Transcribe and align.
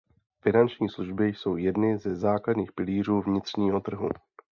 Finanční 0.43 0.89
služby 0.89 1.27
jsou 1.27 1.55
jedny 1.57 1.97
ze 1.97 2.15
základních 2.15 2.71
pilířů 2.71 3.21
vnitřního 3.21 3.79
trhu. 3.81 4.09